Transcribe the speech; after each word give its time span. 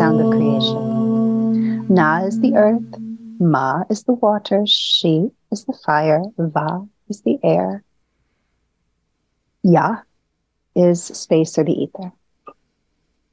sound 0.00 0.18
of 0.18 0.30
creation. 0.30 1.86
Na 1.94 2.24
is 2.24 2.40
the 2.40 2.54
earth, 2.54 2.90
Ma 3.38 3.84
is 3.90 4.04
the 4.04 4.14
water, 4.14 4.62
Shi 4.66 5.30
is 5.52 5.66
the 5.66 5.74
fire, 5.84 6.22
Va 6.38 6.88
is 7.10 7.20
the 7.20 7.38
air, 7.44 7.84
Ya 9.62 9.96
is 10.74 11.04
space 11.04 11.58
or 11.58 11.64
the 11.64 11.74
ether. 11.74 12.12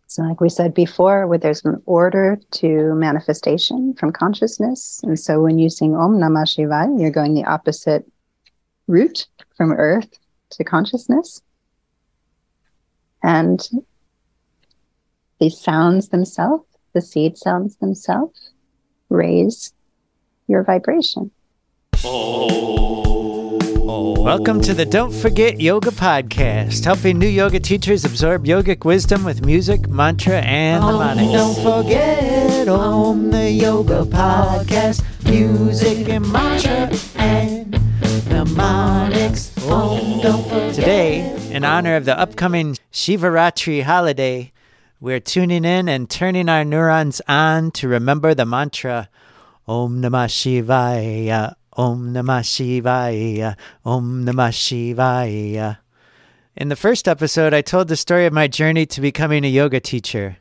So, 0.08 0.24
like 0.24 0.42
we 0.42 0.50
said 0.50 0.74
before, 0.74 1.26
where 1.26 1.38
there's 1.38 1.64
an 1.64 1.82
order 1.86 2.38
to 2.60 2.94
manifestation 2.96 3.94
from 3.94 4.12
consciousness. 4.12 5.00
And 5.04 5.18
so, 5.18 5.42
when 5.42 5.60
you 5.60 5.70
sing 5.70 5.96
Om 5.96 6.18
Namah 6.18 6.48
Shivaya, 6.52 7.00
you're 7.00 7.12
going 7.12 7.34
the 7.34 7.46
opposite 7.46 8.04
route 8.88 9.26
from 9.56 9.72
earth 9.72 10.10
to 10.50 10.66
consciousness. 10.66 11.42
And 13.24 13.66
these 15.40 15.60
sounds 15.60 16.10
themselves, 16.10 16.66
the 16.94 17.02
seed 17.02 17.38
sounds 17.38 17.76
themselves, 17.78 18.54
raise 19.10 19.74
your 20.48 20.64
vibration. 20.64 21.30
Welcome 24.20 24.62
to 24.62 24.74
the 24.74 24.86
Don't 24.86 25.14
Forget 25.14 25.62
Yoga 25.62 25.92
podcast, 25.92 26.84
helping 26.84 27.20
new 27.20 27.28
yoga 27.28 27.60
teachers 27.60 28.04
absorb 28.04 28.46
yogic 28.46 28.84
wisdom 28.84 29.24
with 29.24 29.46
music, 29.46 29.88
mantra, 29.88 30.42
and 30.42 30.84
Om, 30.84 30.96
harmonics. 30.96 31.32
Don't 31.32 31.84
forget 31.84 32.68
Om 32.68 33.30
the 33.32 33.52
Yoga 33.52 34.04
Podcast, 34.06 35.04
music 35.24 36.10
and 36.10 36.30
mantra 36.32 36.90
and 37.16 37.80
mnemonics. 38.28 39.56
Om, 39.66 39.72
oh, 39.72 40.20
don't 40.22 40.44
forget. 40.44 40.74
Today, 40.76 41.52
in 41.52 41.64
honor 41.64 41.96
of 41.96 42.06
the 42.06 42.18
upcoming 42.20 42.76
Shivaratri 42.92 43.84
holiday, 43.84 44.52
we're 45.00 45.20
tuning 45.20 45.64
in 45.64 45.88
and 45.88 46.10
turning 46.10 46.50
our 46.50 46.66
neurons 46.66 47.22
on 47.28 47.70
to 47.70 47.88
remember 47.88 48.34
the 48.34 48.46
mantra 48.46 49.10
Om 49.68 50.02
Namah 50.02 50.28
Shivaya, 50.28 51.54
Om 51.74 52.14
Namah 52.14 52.42
Shivaya, 52.42 53.56
Om 53.86 54.26
Namah 54.26 54.50
Shivaya. 54.50 55.78
In 56.56 56.70
the 56.70 56.76
first 56.76 57.08
episode, 57.08 57.54
I 57.54 57.62
told 57.62 57.90
the 57.90 57.96
story 57.96 58.26
of 58.26 58.34
my 58.34 58.48
journey 58.48 58.88
to 58.88 59.02
becoming 59.02 59.46
a 59.46 59.50
yoga 59.50 59.80
teacher, 59.80 60.38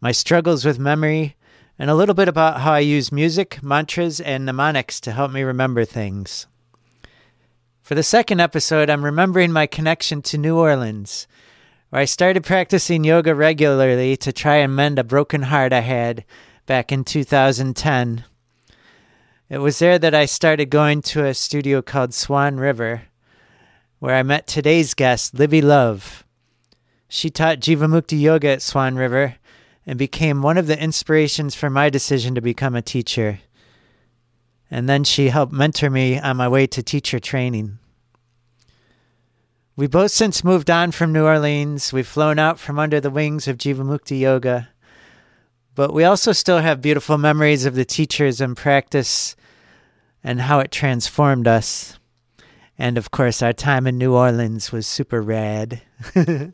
my 0.00 0.12
struggles 0.12 0.64
with 0.64 0.78
memory, 0.78 1.34
and 1.76 1.90
a 1.90 1.94
little 1.96 2.14
bit 2.14 2.28
about 2.28 2.60
how 2.60 2.72
I 2.72 2.80
use 2.80 3.10
music, 3.10 3.60
mantras, 3.64 4.20
and 4.20 4.46
mnemonics 4.46 5.00
to 5.00 5.12
help 5.12 5.32
me 5.32 5.42
remember 5.42 5.84
things. 5.84 6.46
For 7.82 7.96
the 7.96 8.04
second 8.04 8.38
episode, 8.38 8.90
I'm 8.90 9.04
remembering 9.04 9.50
my 9.50 9.66
connection 9.66 10.22
to 10.22 10.38
New 10.38 10.56
Orleans, 10.56 11.26
where 11.90 12.02
I 12.02 12.04
started 12.04 12.44
practicing 12.44 13.04
yoga 13.04 13.34
regularly 13.34 14.16
to 14.18 14.32
try 14.32 14.56
and 14.56 14.76
mend 14.76 14.98
a 14.98 15.04
broken 15.04 15.42
heart 15.42 15.72
I 15.72 15.80
had 15.80 16.24
back 16.66 16.92
in 16.92 17.04
2010. 17.04 18.24
It 19.48 19.58
was 19.58 19.78
there 19.78 19.98
that 19.98 20.14
I 20.14 20.26
started 20.26 20.68
going 20.68 21.00
to 21.02 21.24
a 21.24 21.32
studio 21.32 21.80
called 21.80 22.12
Swan 22.12 22.58
River, 22.58 23.04
where 23.98 24.14
I 24.14 24.22
met 24.22 24.46
today's 24.46 24.92
guest, 24.92 25.34
Libby 25.34 25.62
Love. 25.62 26.24
She 27.08 27.30
taught 27.30 27.60
Jivamukti 27.60 28.20
Yoga 28.20 28.48
at 28.48 28.62
Swan 28.62 28.96
River 28.96 29.36
and 29.86 29.98
became 29.98 30.42
one 30.42 30.58
of 30.58 30.66
the 30.66 30.78
inspirations 30.78 31.54
for 31.54 31.70
my 31.70 31.88
decision 31.88 32.34
to 32.34 32.42
become 32.42 32.76
a 32.76 32.82
teacher. 32.82 33.40
And 34.70 34.86
then 34.86 35.04
she 35.04 35.30
helped 35.30 35.54
mentor 35.54 35.88
me 35.88 36.20
on 36.20 36.36
my 36.36 36.46
way 36.46 36.66
to 36.66 36.82
teacher 36.82 37.18
training. 37.18 37.78
We 39.78 39.86
both 39.86 40.10
since 40.10 40.42
moved 40.42 40.70
on 40.70 40.90
from 40.90 41.12
New 41.12 41.24
Orleans. 41.24 41.92
We've 41.92 42.04
flown 42.04 42.40
out 42.40 42.58
from 42.58 42.80
under 42.80 42.98
the 43.00 43.12
wings 43.12 43.46
of 43.46 43.58
Jivamukti 43.58 44.18
Yoga. 44.18 44.70
But 45.76 45.94
we 45.94 46.02
also 46.02 46.32
still 46.32 46.58
have 46.58 46.82
beautiful 46.82 47.16
memories 47.16 47.64
of 47.64 47.76
the 47.76 47.84
teachers 47.84 48.40
and 48.40 48.56
practice 48.56 49.36
and 50.24 50.40
how 50.40 50.58
it 50.58 50.72
transformed 50.72 51.46
us. 51.46 51.96
And 52.76 52.98
of 52.98 53.12
course, 53.12 53.40
our 53.40 53.52
time 53.52 53.86
in 53.86 53.98
New 53.98 54.16
Orleans 54.16 54.72
was 54.72 54.84
super 54.84 55.22
rad. 55.22 55.80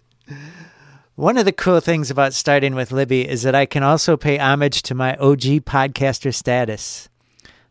One 1.14 1.38
of 1.38 1.46
the 1.46 1.52
cool 1.52 1.80
things 1.80 2.10
about 2.10 2.34
starting 2.34 2.74
with 2.74 2.92
Libby 2.92 3.26
is 3.26 3.42
that 3.44 3.54
I 3.54 3.64
can 3.64 3.82
also 3.82 4.18
pay 4.18 4.36
homage 4.36 4.82
to 4.82 4.94
my 4.94 5.16
OG 5.16 5.64
podcaster 5.64 6.34
status. 6.34 7.08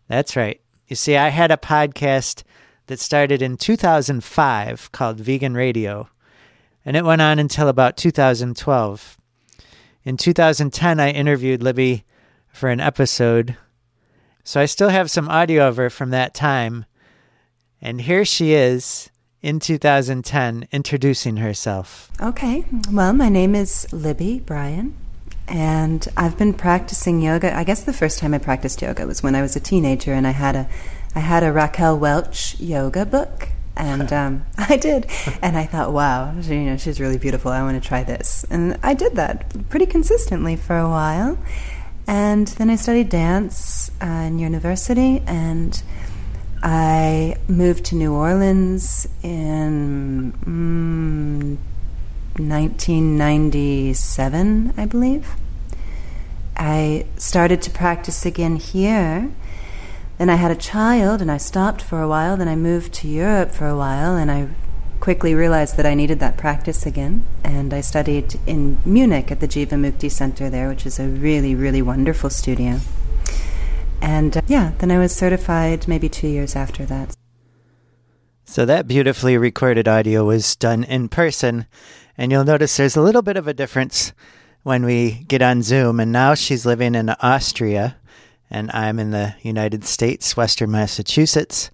That's 0.08 0.36
right. 0.36 0.60
You 0.88 0.96
see, 0.96 1.16
I 1.16 1.30
had 1.30 1.52
a 1.52 1.58
podcast 1.58 2.42
that 2.88 3.00
started 3.00 3.42
in 3.42 3.58
2005 3.58 4.92
called 4.92 5.20
Vegan 5.20 5.54
Radio, 5.54 6.10
and 6.86 6.98
it 6.98 7.06
went 7.06 7.22
on 7.22 7.40
until 7.40 7.68
about 7.68 7.98
2012. 7.98 9.18
In 10.04 10.18
2010, 10.18 11.00
I 11.00 11.12
interviewed 11.12 11.64
Libby 11.64 12.04
for 12.50 12.70
an 12.70 12.80
episode, 12.80 13.58
so 14.44 14.60
I 14.60 14.66
still 14.66 14.90
have 14.90 15.10
some 15.10 15.30
audio 15.30 15.68
of 15.68 15.78
her 15.78 15.90
from 15.90 16.10
that 16.10 16.34
time. 16.34 16.86
And 17.82 18.02
here 18.02 18.26
she 18.26 18.54
is 18.54 19.10
in 19.42 19.60
2010 19.60 20.68
introducing 20.72 21.38
herself. 21.38 22.12
Okay, 22.22 22.66
well, 22.92 23.14
my 23.14 23.30
name 23.30 23.56
is 23.56 23.86
Libby 23.92 24.40
Bryan, 24.40 24.96
and 25.48 26.08
I've 26.16 26.38
been 26.38 26.54
practicing 26.54 27.22
yoga. 27.22 27.56
I 27.56 27.64
guess 27.64 27.84
the 27.84 27.94
first 27.94 28.20
time 28.20 28.34
I 28.34 28.38
practiced 28.38 28.82
yoga 28.82 29.06
was 29.06 29.22
when 29.22 29.36
I 29.36 29.42
was 29.42 29.56
a 29.56 29.60
teenager, 29.60 30.14
and 30.14 30.26
I 30.26 30.32
had 30.32 30.56
a, 30.56 30.70
I 31.16 31.20
had 31.20 31.44
a 31.44 31.52
Raquel 31.52 31.98
Welch 31.98 32.60
yoga 32.60 33.06
book, 33.06 33.50
and 33.76 34.12
um, 34.14 34.46
I 34.58 34.78
did, 34.78 35.08
and 35.42 35.58
I 35.58 35.66
thought, 35.66 35.94
wow, 35.94 36.40
she, 36.42 36.56
you 36.56 36.66
know, 36.66 36.78
she's 36.78 37.00
really 37.00 37.18
beautiful. 37.18 37.52
I 37.52 37.62
want 37.62 37.82
to 37.82 37.88
try 37.88 38.04
this, 38.04 38.46
and 38.50 38.78
I 38.84 38.94
did 38.94 39.16
that 39.16 39.70
pretty 39.70 39.86
consistently 39.86 40.56
for 40.56 40.78
a 40.78 40.90
while, 40.90 41.38
and 42.08 42.48
then 42.48 42.70
I 42.70 42.76
studied 42.76 43.10
dance 43.10 43.92
uh, 44.02 44.06
in 44.06 44.40
university, 44.40 45.22
and 45.26 45.82
I 46.62 47.38
moved 47.48 47.86
to 47.86 47.96
New 47.96 48.14
Orleans 48.14 49.08
in 49.22 50.34
mm, 50.46 51.58
1997, 52.40 54.74
I 54.78 54.86
believe. 54.86 55.28
I 56.56 57.06
started 57.18 57.62
to 57.64 57.72
practice 57.72 58.26
again 58.26 58.56
here. 58.56 59.30
Then 60.18 60.30
I 60.30 60.36
had 60.36 60.52
a 60.52 60.56
child 60.56 61.22
and 61.22 61.32
I 61.32 61.38
stopped 61.38 61.82
for 61.82 62.02
a 62.02 62.08
while. 62.08 62.38
Then 62.38 62.48
I 62.48 62.56
moved 62.56 62.94
to 62.96 63.08
Europe 63.08 63.52
for 63.52 63.68
a 63.68 63.78
while 63.78 64.16
and 64.16 64.32
I 64.32 64.50
quickly 65.00 65.36
realized 65.36 65.76
that 65.76 65.86
I 65.86 65.96
needed 65.96 66.20
that 66.22 66.38
practice 66.38 66.86
again. 66.86 67.26
And 67.44 67.74
I 67.74 67.82
studied 67.82 68.40
in 68.48 68.78
Munich 68.86 69.32
at 69.32 69.40
the 69.40 69.48
Jivamukti 69.48 70.10
Center 70.10 70.50
there, 70.50 70.70
which 70.70 70.86
is 70.86 71.00
a 71.00 71.08
really, 71.08 71.56
really 71.56 71.82
wonderful 71.82 72.30
studio. 72.30 72.80
And 74.02 74.38
uh, 74.38 74.42
yeah, 74.48 74.72
then 74.80 74.92
I 74.92 75.00
was 75.00 75.16
certified 75.16 75.88
maybe 75.88 76.10
two 76.10 76.28
years 76.28 76.56
after 76.56 76.86
that. 76.86 77.16
So 78.46 78.66
that 78.66 78.88
beautifully 78.88 79.38
recorded 79.38 79.88
audio 79.88 80.26
was 80.26 80.56
done 80.56 80.84
in 80.84 81.08
person, 81.08 81.66
and 82.18 82.32
you'll 82.32 82.44
notice 82.44 82.78
there's 82.78 82.98
a 82.98 83.02
little 83.02 83.22
bit 83.22 83.38
of 83.38 83.48
a 83.48 83.54
difference 83.54 84.14
when 84.64 84.86
we 84.86 85.26
get 85.28 85.42
on 85.42 85.64
Zoom. 85.64 86.00
And 86.00 86.12
now 86.12 86.34
she's 86.34 86.66
living 86.66 86.96
in 86.96 87.10
Austria, 87.22 87.96
and 88.54 88.70
I'm 88.72 89.00
in 89.00 89.10
the 89.10 89.36
United 89.42 89.84
States, 89.84 90.38
Western 90.38 90.72
Massachusetts. 90.72 91.72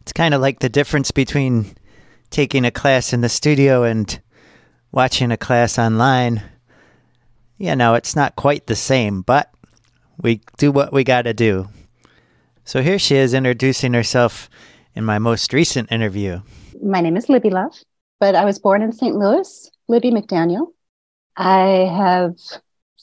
It's 0.00 0.12
kind 0.12 0.32
of 0.32 0.40
like 0.40 0.60
the 0.60 0.68
difference 0.68 1.10
between 1.10 1.76
taking 2.30 2.64
a 2.64 2.70
class 2.70 3.12
in 3.12 3.20
the 3.20 3.28
studio 3.28 3.82
and 3.82 4.20
watching 4.92 5.32
a 5.32 5.36
class 5.36 5.78
online. 5.78 6.42
You 7.58 7.74
know, 7.74 7.94
it's 7.94 8.14
not 8.14 8.36
quite 8.36 8.66
the 8.68 8.76
same, 8.76 9.22
but 9.22 9.52
we 10.22 10.40
do 10.56 10.70
what 10.70 10.92
we 10.92 11.02
got 11.02 11.22
to 11.22 11.34
do. 11.34 11.68
So 12.64 12.80
here 12.82 12.98
she 12.98 13.16
is 13.16 13.34
introducing 13.34 13.92
herself 13.92 14.48
in 14.94 15.04
my 15.04 15.18
most 15.18 15.52
recent 15.52 15.90
interview. 15.90 16.40
My 16.80 17.00
name 17.00 17.16
is 17.16 17.28
Libby 17.28 17.50
Love, 17.50 17.74
but 18.20 18.36
I 18.36 18.44
was 18.44 18.60
born 18.60 18.82
in 18.82 18.92
St. 18.92 19.16
Louis, 19.16 19.68
Libby 19.88 20.12
McDaniel. 20.12 20.68
I 21.36 21.90
have, 21.92 22.36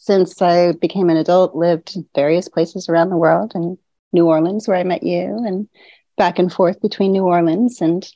since 0.07 0.41
I 0.41 0.71
became 0.71 1.09
an 1.09 1.17
adult, 1.17 1.53
lived 1.53 1.95
in 1.97 2.07
various 2.15 2.47
places 2.47 2.87
around 2.87 3.09
the 3.09 3.17
world 3.17 3.51
and 3.53 3.77
New 4.13 4.25
Orleans, 4.25 4.65
where 4.65 4.77
I 4.77 4.83
met 4.83 5.03
you, 5.03 5.43
and 5.45 5.67
back 6.15 6.39
and 6.39 6.51
forth 6.51 6.81
between 6.81 7.11
New 7.11 7.25
Orleans 7.25 7.81
and 7.81 8.09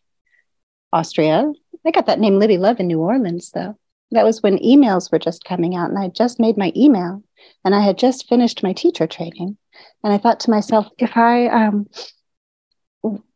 Austria. 0.94 1.52
I 1.86 1.92
got 1.92 2.06
that 2.06 2.20
name 2.20 2.40
Libby 2.40 2.58
Love 2.58 2.80
in 2.80 2.88
New 2.88 3.02
Orleans, 3.02 3.52
though. 3.52 3.78
That 4.12 4.24
was 4.24 4.42
when 4.42 4.58
emails 4.60 5.12
were 5.12 5.20
just 5.20 5.44
coming 5.44 5.76
out, 5.76 5.90
and 5.90 6.00
I 6.00 6.08
just 6.08 6.40
made 6.40 6.58
my 6.58 6.72
email, 6.78 7.24
and 7.66 7.76
I 7.76 7.82
had 7.82 7.98
just 7.98 8.30
finished 8.30 8.64
my 8.64 8.72
teacher 8.72 9.06
training. 9.06 9.58
And 10.04 10.14
I 10.14 10.18
thought 10.18 10.40
to 10.42 10.50
myself, 10.50 10.88
if 10.98 11.18
I 11.18 11.48
um, 11.48 11.88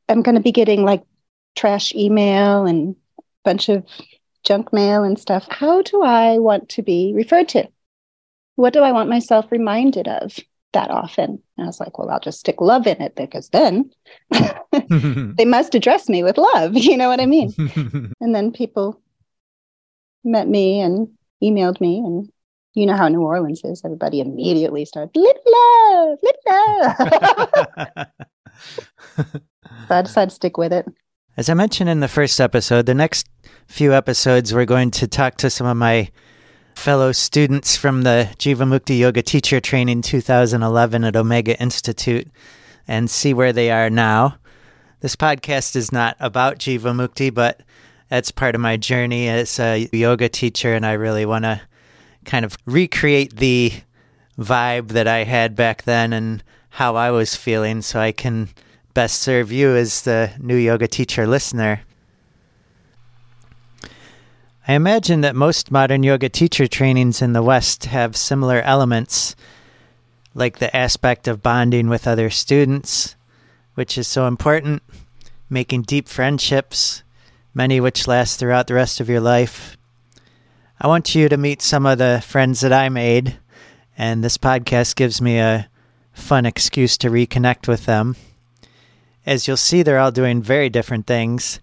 am 0.08 0.22
going 0.22 0.36
to 0.36 0.42
be 0.42 0.54
getting 0.54 0.84
like 0.84 1.04
trash 1.56 1.94
email 1.94 2.66
and 2.66 2.96
a 3.20 3.24
bunch 3.44 3.68
of 3.68 3.86
junk 4.44 4.72
mail 4.72 5.04
and 5.04 5.20
stuff, 5.20 5.46
how 5.50 5.82
do 5.82 6.04
I 6.04 6.38
want 6.38 6.70
to 6.70 6.84
be 6.84 7.12
referred 7.14 7.50
to? 7.50 7.68
What 8.56 8.74
do 8.74 8.80
I 8.82 8.92
want 8.92 9.10
myself 9.10 9.52
reminded 9.52 10.08
of 10.08 10.40
that 10.74 10.90
often? 10.92 11.42
And 11.58 11.66
I 11.66 11.68
was 11.68 11.80
like, 11.80 11.98
well, 11.98 12.10
I'll 12.10 12.20
just 12.20 12.40
stick 12.40 12.62
love 12.62 12.88
in 12.88 13.02
it 13.02 13.16
because 13.16 13.50
then 13.50 13.92
they 14.72 15.46
must 15.46 15.76
address 15.76 16.08
me 16.10 16.24
with 16.24 16.38
love. 16.38 16.76
You 16.76 16.98
know 16.98 17.10
what 17.10 17.20
I 17.20 17.26
mean? 17.26 17.54
and 18.22 18.36
then 18.36 18.52
people 18.52 19.02
met 20.24 20.48
me 20.48 20.80
and 20.80 21.08
emailed 21.44 21.82
me 21.82 22.00
and 22.00 22.30
You 22.74 22.86
know 22.86 22.96
how 22.98 23.08
New 23.08 23.22
Orleans 23.22 23.62
is. 23.64 23.82
Everybody 23.84 24.20
immediately 24.20 24.86
starts, 24.86 25.16
live 25.16 25.36
love, 25.46 26.18
live 26.24 26.36
love. 26.48 28.08
so 29.88 29.96
I 29.96 30.02
decided 30.02 30.30
to 30.30 30.36
stick 30.36 30.58
with 30.58 30.74
it. 30.74 30.86
As 31.38 31.50
I 31.50 31.54
mentioned 31.54 31.90
in 31.90 32.00
the 32.00 32.08
first 32.08 32.40
episode, 32.40 32.86
the 32.86 32.94
next 32.94 33.28
few 33.68 33.94
episodes, 33.94 34.54
we're 34.54 34.66
going 34.66 34.92
to 34.92 35.08
talk 35.08 35.36
to 35.38 35.50
some 35.50 35.68
of 35.68 35.76
my 35.76 36.10
fellow 36.76 37.12
students 37.12 37.76
from 37.76 38.04
the 38.04 38.30
Jivamukti 38.38 39.00
Yoga 39.00 39.24
Teacher 39.24 39.60
Training 39.60 40.02
2011 40.02 41.04
at 41.04 41.16
Omega 41.16 41.60
Institute 41.60 42.28
and 42.88 43.10
see 43.10 43.34
where 43.34 43.52
they 43.52 43.72
are 43.72 43.90
now. 43.90 44.38
This 45.00 45.16
podcast 45.16 45.76
is 45.76 45.92
not 45.92 46.16
about 46.20 46.60
Jivamukti, 46.60 47.34
but 47.34 47.62
that's 48.10 48.30
part 48.30 48.54
of 48.54 48.62
my 48.62 48.78
journey 48.78 49.28
as 49.28 49.60
a 49.60 49.90
yoga 49.92 50.30
teacher, 50.30 50.74
and 50.76 50.86
I 50.86 50.94
really 50.94 51.26
want 51.26 51.46
to 51.46 51.62
kind 52.24 52.46
of 52.46 52.58
recreate 52.66 53.38
the 53.38 53.74
vibe 54.38 54.90
that 54.90 55.08
I 55.08 55.24
had 55.24 55.56
back 55.56 55.84
then 55.84 56.14
and 56.14 56.44
how 56.70 56.96
I 56.96 57.10
was 57.10 57.36
feeling 57.36 57.82
so 57.82 58.00
I 58.00 58.12
can 58.12 58.50
best 58.94 59.22
serve 59.22 59.52
you 59.52 59.76
as 59.76 60.04
the 60.04 60.32
new 60.40 60.56
yoga 60.56 60.88
teacher 60.88 61.26
listener. 61.26 61.82
I 64.68 64.74
imagine 64.74 65.22
that 65.22 65.36
most 65.36 65.70
modern 65.70 66.02
yoga 66.02 66.28
teacher 66.28 66.66
trainings 66.66 67.22
in 67.22 67.34
the 67.34 67.44
West 67.44 67.86
have 67.86 68.18
similar 68.18 68.62
elements, 68.62 69.36
like 70.34 70.58
the 70.58 70.76
aspect 70.76 71.28
of 71.28 71.44
bonding 71.44 71.88
with 71.88 72.08
other 72.08 72.32
students, 72.32 73.16
which 73.76 73.96
is 73.96 74.08
so 74.08 74.26
important, 74.26 74.82
making 75.52 75.84
deep 75.84 76.08
friendships, 76.08 77.04
many 77.54 77.80
which 77.80 78.08
last 78.08 78.40
throughout 78.40 78.66
the 78.66 78.74
rest 78.74 79.00
of 79.00 79.08
your 79.08 79.22
life. 79.22 79.78
I 80.82 80.88
want 80.88 81.14
you 81.14 81.30
to 81.30 81.38
meet 81.38 81.62
some 81.62 81.86
of 81.86 82.00
the 82.00 82.24
friends 82.26 82.62
that 82.62 82.74
I 82.74 82.90
made, 82.90 83.38
and 83.96 84.24
this 84.24 84.40
podcast 84.40 84.96
gives 84.96 85.22
me 85.22 85.38
a 85.38 85.70
fun 86.12 86.48
excuse 86.48 86.98
to 86.98 87.12
reconnect 87.12 87.68
with 87.68 87.86
them. 87.86 88.16
As 89.28 89.48
you'll 89.48 89.58
see, 89.58 89.84
they're 89.84 90.00
all 90.00 90.12
doing 90.12 90.42
very 90.42 90.70
different 90.70 91.06
things. 91.06 91.60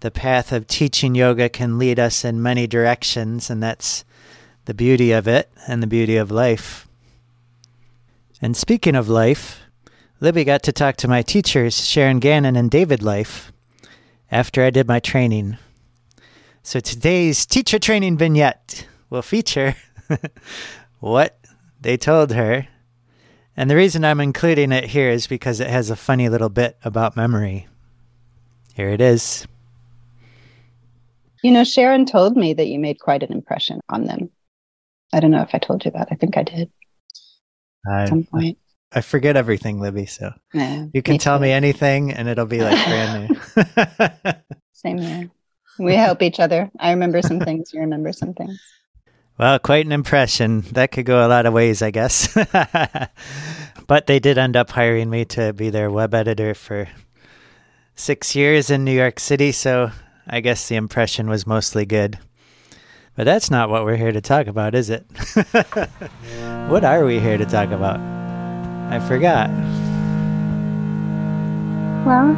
The 0.00 0.10
path 0.10 0.52
of 0.52 0.66
teaching 0.66 1.14
yoga 1.14 1.48
can 1.48 1.78
lead 1.78 1.98
us 1.98 2.24
in 2.24 2.42
many 2.42 2.66
directions, 2.66 3.50
and 3.50 3.62
that's 3.62 4.04
the 4.64 4.74
beauty 4.74 5.12
of 5.12 5.26
it 5.26 5.50
and 5.66 5.82
the 5.82 5.86
beauty 5.86 6.16
of 6.16 6.30
life. 6.30 6.86
And 8.40 8.56
speaking 8.56 8.94
of 8.94 9.08
life, 9.08 9.60
Libby 10.20 10.44
got 10.44 10.62
to 10.64 10.72
talk 10.72 10.96
to 10.98 11.08
my 11.08 11.22
teachers, 11.22 11.84
Sharon 11.86 12.20
Gannon 12.20 12.56
and 12.56 12.70
David 12.70 13.02
Life, 13.02 13.52
after 14.30 14.62
I 14.62 14.70
did 14.70 14.86
my 14.86 15.00
training. 15.00 15.56
So 16.62 16.80
today's 16.80 17.46
teacher 17.46 17.78
training 17.78 18.18
vignette 18.18 18.86
will 19.10 19.22
feature 19.22 19.74
what 21.00 21.38
they 21.80 21.96
told 21.96 22.32
her 22.32 22.68
and 23.58 23.68
the 23.68 23.74
reason 23.74 24.04
I'm 24.04 24.20
including 24.20 24.70
it 24.70 24.84
here 24.84 25.10
is 25.10 25.26
because 25.26 25.58
it 25.58 25.68
has 25.68 25.90
a 25.90 25.96
funny 25.96 26.28
little 26.28 26.48
bit 26.48 26.78
about 26.84 27.16
memory. 27.16 27.66
Here 28.74 28.90
it 28.90 29.00
is. 29.00 29.48
You 31.42 31.52
know, 31.52 31.64
Sharon 31.64 32.04
told 32.06 32.36
me 32.36 32.52
that 32.54 32.66
you 32.66 32.78
made 32.78 32.98
quite 33.00 33.22
an 33.22 33.32
impression 33.32 33.80
on 33.88 34.04
them. 34.04 34.30
I 35.12 35.20
don't 35.20 35.30
know 35.30 35.42
if 35.42 35.54
I 35.54 35.58
told 35.58 35.84
you 35.84 35.90
that. 35.92 36.08
I 36.10 36.14
think 36.16 36.36
I 36.36 36.42
did 36.42 36.70
I, 37.88 38.02
at 38.02 38.08
some 38.08 38.24
point. 38.24 38.58
I 38.92 39.00
forget 39.02 39.36
everything, 39.36 39.80
Libby. 39.80 40.06
So 40.06 40.32
Yeah, 40.52 40.86
you 40.92 41.02
can 41.02 41.14
me 41.14 41.18
tell 41.18 41.38
too. 41.38 41.42
me 41.42 41.50
anything 41.52 42.12
and 42.12 42.28
it'll 42.28 42.46
be 42.46 42.60
like 42.60 42.84
brand 42.84 43.28
new. 43.30 44.34
Same 44.72 44.98
here. 44.98 45.30
We 45.78 45.94
help 45.94 46.22
each 46.22 46.40
other. 46.40 46.70
I 46.78 46.90
remember 46.90 47.22
some 47.22 47.40
things. 47.40 47.72
You 47.72 47.80
remember 47.80 48.12
some 48.12 48.34
things. 48.34 48.60
well, 49.38 49.58
quite 49.60 49.86
an 49.86 49.92
impression. 49.92 50.62
That 50.72 50.90
could 50.90 51.06
go 51.06 51.24
a 51.24 51.28
lot 51.28 51.46
of 51.46 51.52
ways, 51.52 51.82
I 51.82 51.90
guess. 51.92 52.34
but 53.86 54.06
they 54.06 54.18
did 54.18 54.38
end 54.38 54.56
up 54.56 54.70
hiring 54.70 55.08
me 55.08 55.24
to 55.26 55.52
be 55.52 55.70
their 55.70 55.90
web 55.90 56.14
editor 56.14 56.54
for 56.54 56.88
six 57.94 58.34
years 58.34 58.70
in 58.70 58.84
New 58.84 58.92
York 58.92 59.20
City. 59.20 59.52
So 59.52 59.92
I 60.30 60.40
guess 60.40 60.68
the 60.68 60.76
impression 60.76 61.30
was 61.30 61.46
mostly 61.46 61.86
good. 61.86 62.18
But 63.16 63.24
that's 63.24 63.50
not 63.50 63.70
what 63.70 63.84
we're 63.84 63.96
here 63.96 64.12
to 64.12 64.20
talk 64.20 64.46
about, 64.46 64.74
is 64.74 64.90
it? 64.90 65.04
what 66.68 66.84
are 66.84 67.04
we 67.04 67.18
here 67.18 67.38
to 67.38 67.46
talk 67.46 67.70
about? 67.70 67.98
I 68.92 69.00
forgot. 69.08 69.48
Well, 72.06 72.28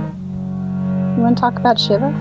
you 1.17 1.23
want 1.23 1.37
to 1.37 1.41
talk 1.41 1.57
about 1.57 1.79
Shiva? 1.79 2.15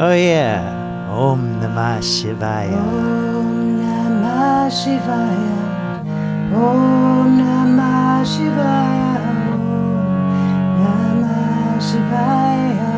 Oh, 0.00 0.14
yeah. 0.14 1.08
Om 1.10 1.60
Namah 1.60 2.00
Shivaya. 2.00 2.72
Om 2.72 3.80
Namah 3.80 4.70
Shivaya. 4.72 6.04
Om 6.54 7.38
Namah 7.38 8.24
Shivaya. 8.24 9.22
Om 10.84 11.22
Namah 11.22 11.78
Shivaya. 11.78 12.97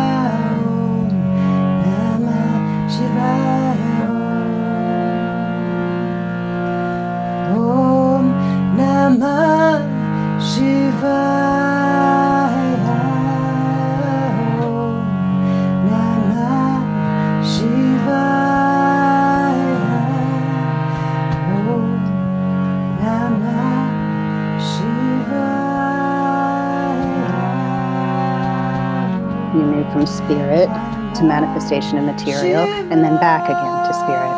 Manifestation 31.61 31.97
of 31.97 32.05
material 32.05 32.63
and 32.63 33.03
then 33.03 33.15
back 33.17 33.45
again 33.45 33.85
to 33.87 33.93
spirit. 33.93 34.31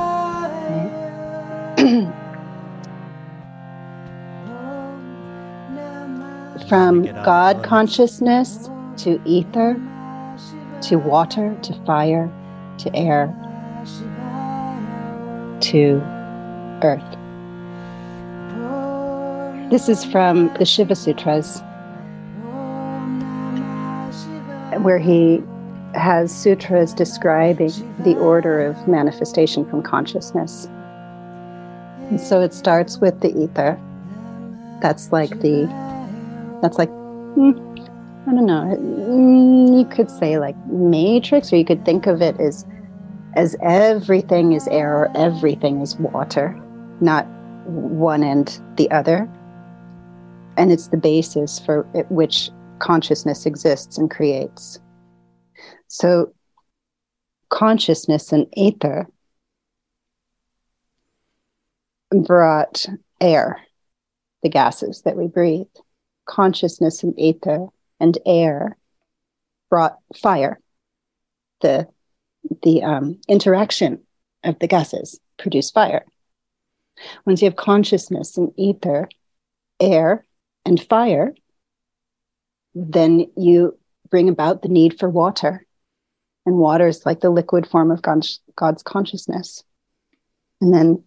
From 6.70 7.04
God 7.24 7.64
consciousness 7.64 8.70
to 8.98 9.22
ether 9.26 9.76
to 10.84 10.96
water 10.98 11.58
to 11.62 11.74
fire 11.86 12.30
to 12.80 12.96
air 12.96 13.34
to 15.62 16.02
earth. 16.84 17.18
This 19.72 19.88
is 19.90 20.04
from 20.04 20.54
the 20.60 20.66
Shiva 20.66 20.96
Sutras, 20.96 21.62
where 24.82 25.00
he 25.00 25.42
has 25.96 26.36
sutras 26.36 26.94
describing 26.94 27.72
the 28.04 28.16
order 28.18 28.66
of 28.66 28.88
manifestation 28.88 29.66
from 29.70 29.82
consciousness. 29.84 30.68
And 32.10 32.20
so 32.20 32.42
it 32.42 32.54
starts 32.54 32.98
with 32.98 33.22
the 33.22 33.30
ether. 33.38 33.80
That's 34.82 35.12
like 35.12 35.40
the, 35.40 35.66
that's 36.62 36.78
like, 36.78 36.90
hmm, 36.90 37.52
I 38.28 38.32
don't 38.34 38.46
know. 38.46 38.76
mm, 38.80 39.80
You 39.80 39.86
could 39.86 40.10
say 40.10 40.40
like 40.40 40.58
matrix, 40.68 41.52
or 41.54 41.58
you 41.58 41.66
could 41.66 41.86
think 41.86 42.08
of 42.08 42.22
it 42.22 42.40
as, 42.40 42.66
as 43.36 43.56
everything 43.62 44.54
is 44.54 44.68
air 44.68 45.12
everything 45.16 45.82
is 45.82 45.96
water, 45.98 46.60
not 47.02 47.26
one 47.66 48.24
and 48.24 48.60
the 48.76 48.90
other. 48.92 49.30
And 50.58 50.72
it's 50.72 50.88
the 50.88 50.98
basis 50.98 51.60
for 51.60 51.84
which 52.10 52.52
consciousness 52.80 53.46
exists 53.46 53.98
and 53.98 54.12
creates. 54.12 54.80
So, 55.88 56.34
consciousness 57.50 58.32
and 58.32 58.48
ether 58.54 59.08
brought 62.12 62.86
air, 63.20 63.62
the 64.42 64.50
gases 64.50 65.02
that 65.04 65.16
we 65.16 65.28
breathe. 65.28 65.68
Consciousness 66.26 67.04
and 67.04 67.18
ether 67.20 67.68
and 68.00 68.18
air 68.26 68.78
brought 69.70 69.98
fire, 70.16 70.60
the 71.62 71.88
the 72.62 72.84
um, 72.84 73.20
interaction 73.28 74.02
of 74.44 74.60
the 74.60 74.68
gases 74.68 75.20
produce 75.38 75.72
fire. 75.72 76.06
Once 77.26 77.42
you 77.42 77.48
have 77.48 77.56
consciousness 77.56 78.38
and 78.38 78.52
ether, 78.58 79.10
air, 79.80 80.26
and 80.66 80.82
fire, 80.82 81.34
then 82.76 83.26
you 83.36 83.78
bring 84.14 84.30
about 84.30 84.62
the 84.62 84.70
need 84.70 85.00
for 85.00 85.10
water. 85.10 85.66
And 86.46 86.60
water 86.60 86.88
is 86.88 87.04
like 87.04 87.22
the 87.22 87.32
liquid 87.32 87.66
form 87.66 87.90
of 87.90 88.04
God's, 88.04 88.40
consciousness. 88.84 89.64
And 90.62 90.72
then 90.72 91.04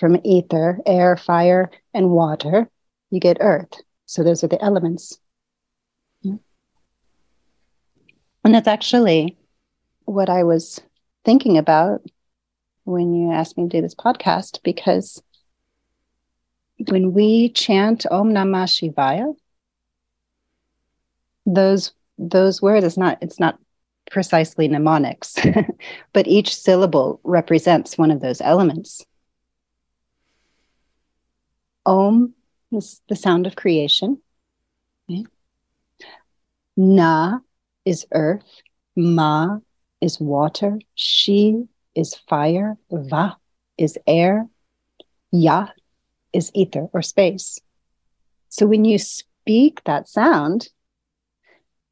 from 0.00 0.16
ether, 0.24 0.80
air, 0.86 1.18
fire, 1.18 1.70
and 1.92 2.08
water, 2.08 2.70
you 3.10 3.20
get 3.20 3.36
earth. 3.40 3.74
So 4.06 4.24
those 4.24 4.42
are 4.42 4.48
the 4.48 4.62
elements. 4.64 5.18
And 6.24 6.40
that's 8.54 8.66
actually 8.66 9.36
what 10.06 10.30
I 10.30 10.44
was 10.44 10.80
thinking 11.26 11.58
about 11.58 12.00
when 12.84 13.12
you 13.12 13.30
asked 13.30 13.58
me 13.58 13.64
to 13.64 13.76
do 13.76 13.82
this 13.82 13.94
podcast, 13.94 14.62
because 14.62 15.22
when 16.88 17.12
we 17.12 17.50
chant 17.50 18.06
Om 18.10 18.30
Namah 18.30 18.64
Shivaya, 18.72 19.34
those 21.44 21.92
those 22.18 22.60
words 22.60 22.84
it's 22.84 22.96
not 22.96 23.18
it's 23.20 23.40
not 23.40 23.58
precisely 24.10 24.68
mnemonics, 24.68 25.36
but 26.12 26.26
each 26.26 26.54
syllable 26.54 27.20
represents 27.24 27.98
one 27.98 28.10
of 28.10 28.20
those 28.20 28.40
elements. 28.40 29.04
Om 31.86 32.34
is 32.72 33.00
the 33.08 33.16
sound 33.16 33.46
of 33.46 33.56
creation. 33.56 34.20
Na 36.76 37.38
is 37.84 38.06
earth. 38.12 38.62
Ma 38.96 39.58
is 40.00 40.20
water. 40.20 40.78
Shi 40.94 41.66
is 41.94 42.14
fire. 42.14 42.76
Va 42.90 43.36
is 43.76 43.98
air. 44.06 44.46
Ya 45.30 45.68
is 46.32 46.50
ether 46.54 46.88
or 46.92 47.02
space. 47.02 47.58
So 48.48 48.66
when 48.66 48.84
you 48.84 48.98
speak 48.98 49.82
that 49.84 50.08
sound, 50.08 50.68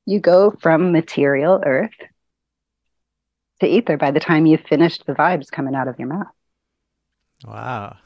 you 0.06 0.20
go 0.20 0.52
from 0.62 0.92
material 0.92 1.62
earth 1.66 1.94
to 3.60 3.66
ether 3.66 3.96
by 3.96 4.10
the 4.10 4.20
time 4.20 4.46
you've 4.46 4.60
finished 4.62 5.04
the 5.06 5.14
vibes 5.14 5.50
coming 5.50 5.74
out 5.74 5.88
of 5.88 5.98
your 5.98 6.08
mouth. 6.08 6.26
Wow. 7.44 7.96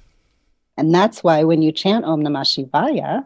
And 0.77 0.95
that's 0.95 1.23
why 1.23 1.45
when 1.45 1.63
you 1.63 1.73
chant 1.73 2.05
Om 2.05 2.23
Namah 2.23 2.69
Shivaya, 2.69 3.25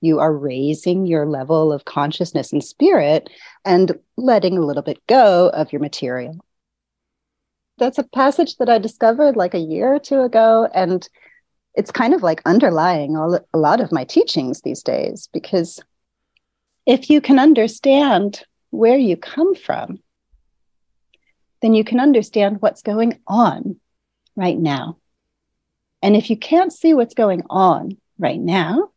you 0.00 0.18
are 0.18 0.32
raising 0.32 1.06
your 1.06 1.26
level 1.26 1.72
of 1.72 1.84
consciousness 1.84 2.52
and 2.52 2.62
spirit 2.62 3.30
and 3.64 3.92
letting 4.16 4.58
a 4.58 4.62
little 4.62 4.82
bit 4.82 4.98
go 5.06 5.48
of 5.50 5.72
your 5.72 5.80
material. 5.80 6.36
That's 7.78 7.98
a 7.98 8.02
passage 8.04 8.56
that 8.56 8.68
I 8.68 8.78
discovered 8.78 9.36
like 9.36 9.54
a 9.54 9.58
year 9.58 9.94
or 9.94 10.00
two 10.00 10.22
ago. 10.22 10.68
And 10.74 11.08
it's 11.74 11.92
kind 11.92 12.14
of 12.14 12.22
like 12.22 12.42
underlying 12.44 13.16
all, 13.16 13.38
a 13.54 13.58
lot 13.58 13.80
of 13.80 13.92
my 13.92 14.04
teachings 14.04 14.62
these 14.62 14.82
days 14.82 15.28
because 15.32 15.80
if 16.86 17.10
you 17.10 17.20
can 17.20 17.38
understand 17.38 18.44
where 18.70 18.96
you 18.96 19.16
come 19.16 19.54
from, 19.54 20.00
then 21.60 21.74
you 21.74 21.84
can 21.84 22.00
understand 22.00 22.60
what's 22.60 22.82
going 22.82 23.18
on 23.26 23.76
right 24.34 24.58
now. 24.58 24.96
And 26.02 26.16
if 26.16 26.30
you 26.30 26.36
can't 26.36 26.72
see 26.72 26.94
what's 26.94 27.14
going 27.14 27.42
on 27.48 27.96
right 28.18 28.40
now, 28.40 28.90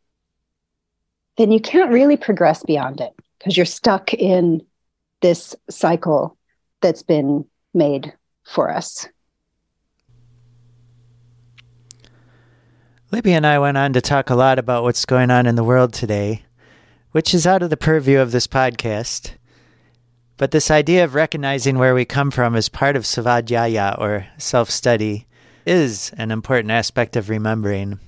then 1.36 1.52
you 1.52 1.60
can't 1.60 1.92
really 1.92 2.16
progress 2.16 2.64
beyond 2.64 3.00
it 3.00 3.12
because 3.38 3.56
you're 3.56 3.66
stuck 3.66 4.12
in 4.14 4.62
this 5.20 5.54
cycle 5.70 6.36
that's 6.80 7.02
been 7.02 7.44
made 7.74 8.12
for 8.44 8.70
us. 8.70 9.06
Libby 13.12 13.32
and 13.32 13.46
I 13.46 13.58
went 13.58 13.76
on 13.76 13.92
to 13.92 14.00
talk 14.00 14.30
a 14.30 14.34
lot 14.34 14.58
about 14.58 14.82
what's 14.82 15.04
going 15.04 15.30
on 15.30 15.46
in 15.46 15.54
the 15.54 15.62
world 15.62 15.92
today, 15.92 16.45
which 17.16 17.32
is 17.32 17.46
out 17.46 17.62
of 17.62 17.70
the 17.70 17.78
purview 17.78 18.18
of 18.18 18.30
this 18.30 18.46
podcast. 18.46 19.36
But 20.36 20.50
this 20.50 20.70
idea 20.70 21.02
of 21.02 21.14
recognizing 21.14 21.78
where 21.78 21.94
we 21.94 22.04
come 22.04 22.30
from 22.30 22.54
as 22.54 22.68
part 22.68 22.94
of 22.94 23.04
svadhyaya 23.04 23.98
or 23.98 24.26
self 24.36 24.68
study 24.68 25.26
is 25.64 26.12
an 26.18 26.30
important 26.30 26.72
aspect 26.72 27.16
of 27.16 27.30
remembering. 27.30 28.00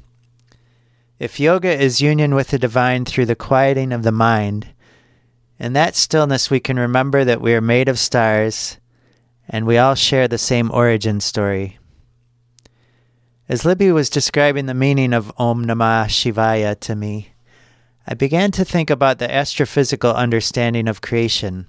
If 1.19 1.41
yoga 1.41 1.71
is 1.71 2.03
union 2.03 2.35
with 2.35 2.49
the 2.49 2.59
divine 2.59 3.07
through 3.07 3.25
the 3.25 3.35
quieting 3.35 3.95
of 3.95 4.03
the 4.03 4.13
mind, 4.13 4.75
in 5.59 5.73
that 5.73 5.97
stillness 5.97 6.51
we 6.51 6.61
can 6.61 6.79
remember 6.79 7.25
that 7.25 7.41
we 7.41 7.55
are 7.55 7.63
made 7.63 7.89
of 7.89 7.99
stars 7.99 8.77
and 9.49 9.67
we 9.67 9.79
all 9.79 9.95
share 9.95 10.29
the 10.29 10.37
same 10.37 10.71
origin 10.71 11.21
story. 11.21 11.79
As 13.49 13.65
Libby 13.65 13.91
was 13.91 14.11
describing 14.11 14.67
the 14.67 14.75
meaning 14.75 15.15
of 15.15 15.33
Om 15.39 15.65
Namah 15.65 16.09
Shivaya 16.09 16.79
to 16.81 16.95
me, 16.95 17.31
I 18.11 18.15
began 18.15 18.53
to 18.53 18.65
think 18.65 18.89
about 18.89 19.19
the 19.19 19.29
astrophysical 19.29 20.15
understanding 20.15 20.89
of 20.89 21.03
creation 21.03 21.67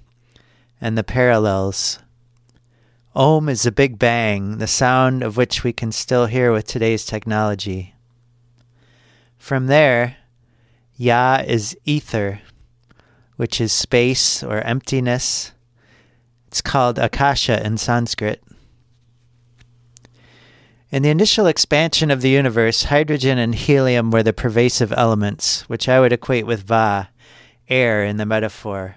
and 0.80 0.96
the 0.96 1.04
parallels. 1.04 1.98
Om 3.14 3.50
is 3.50 3.64
the 3.64 3.70
Big 3.70 3.98
Bang, 3.98 4.56
the 4.56 4.66
sound 4.66 5.22
of 5.22 5.36
which 5.36 5.62
we 5.62 5.74
can 5.74 5.92
still 5.92 6.24
hear 6.24 6.50
with 6.50 6.66
today's 6.66 7.04
technology. 7.04 7.94
From 9.36 9.66
there, 9.66 10.16
Ya 10.96 11.42
is 11.46 11.76
ether, 11.84 12.40
which 13.36 13.60
is 13.60 13.70
space 13.70 14.42
or 14.42 14.62
emptiness. 14.62 15.52
It's 16.46 16.62
called 16.62 16.98
Akasha 16.98 17.62
in 17.62 17.76
Sanskrit. 17.76 18.42
In 20.92 21.04
the 21.04 21.10
initial 21.10 21.46
expansion 21.46 22.10
of 22.10 22.20
the 22.20 22.30
universe, 22.30 22.84
hydrogen 22.84 23.38
and 23.38 23.54
helium 23.54 24.10
were 24.10 24.24
the 24.24 24.32
pervasive 24.32 24.92
elements, 24.92 25.62
which 25.68 25.88
I 25.88 26.00
would 26.00 26.12
equate 26.12 26.46
with 26.46 26.64
Va, 26.64 27.10
air 27.68 28.04
in 28.04 28.16
the 28.16 28.26
metaphor. 28.26 28.96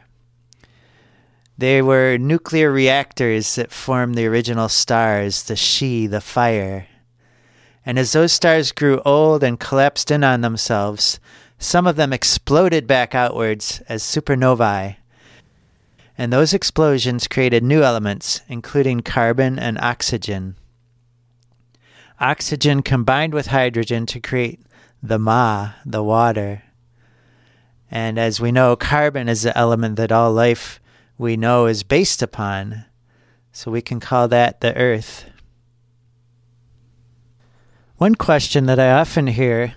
They 1.56 1.84
were 1.84 2.18
nuclear 2.18 2.72
reactors 2.72 3.54
that 3.54 3.72
formed 3.72 4.16
the 4.16 4.26
original 4.26 4.70
stars, 4.70 5.44
the 5.44 5.56
Shi, 5.56 6.08
the 6.08 6.20
fire. 6.20 6.88
And 7.86 8.00
as 8.00 8.14
those 8.14 8.32
stars 8.32 8.72
grew 8.72 9.00
old 9.06 9.44
and 9.44 9.60
collapsed 9.60 10.10
in 10.10 10.24
on 10.24 10.42
themselves, 10.42 11.20
some 11.60 11.86
of 11.86 11.96
them 11.96 12.12
exploded 12.12 12.88
back 12.88 13.14
outwards 13.14 13.84
as 13.88 14.02
supernovae. 14.02 14.96
And 16.18 16.34
those 16.34 16.56
explosions 16.56 17.28
created 17.28 17.64
new 17.64 17.84
elements, 17.84 18.42
including 18.48 19.02
carbon 19.02 19.60
and 19.60 19.78
oxygen. 19.78 20.56
Oxygen 22.20 22.82
combined 22.82 23.34
with 23.34 23.48
hydrogen 23.48 24.05
to 24.08 24.20
create 24.20 24.62
the 25.01 25.20
Ma, 25.20 25.74
the 25.86 26.03
water. 26.03 26.63
And 27.91 28.17
as 28.17 28.39
we 28.39 28.51
know, 28.51 28.75
carbon 28.75 29.27
is 29.29 29.43
the 29.43 29.58
element 29.58 29.98
that 29.98 30.12
all 30.12 30.32
life 30.32 30.79
we 31.17 31.38
know 31.38 31.65
is 31.65 31.84
based 31.84 32.22
upon. 32.22 32.86
So 33.51 33.70
we 33.70 33.82
can 33.82 34.00
call 34.00 34.27
that 34.29 34.62
the 34.62 34.75
earth. 34.75 35.25
One 37.98 38.15
question 38.15 38.65
that 38.65 38.79
I 38.79 38.91
often 38.91 39.27
hear 39.27 39.75